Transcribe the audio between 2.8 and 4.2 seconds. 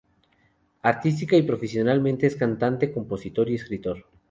compositor y escritor.